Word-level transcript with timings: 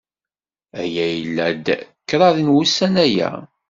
Aya 0.81 1.05
yella-d 1.15 1.65
kraḍ 2.09 2.35
n 2.41 2.51
wussan 2.53 2.95
aya. 3.05 3.29